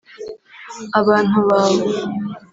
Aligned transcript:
Abantu 0.99 1.39
bawe 1.49 1.83